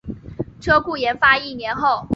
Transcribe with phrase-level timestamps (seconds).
[0.59, 2.07] 车库研发一年后